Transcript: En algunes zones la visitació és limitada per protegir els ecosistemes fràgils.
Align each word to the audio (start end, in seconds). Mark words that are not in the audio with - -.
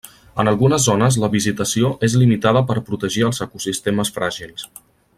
En 0.43 0.47
algunes 0.51 0.87
zones 0.89 1.17
la 1.23 1.29
visitació 1.35 1.91
és 2.09 2.17
limitada 2.23 2.65
per 2.73 2.79
protegir 2.91 3.27
els 3.31 3.45
ecosistemes 3.49 4.15
fràgils. 4.19 4.69